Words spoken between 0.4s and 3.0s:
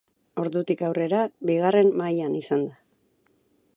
Ordutik aurrera bigarren mailan izan da.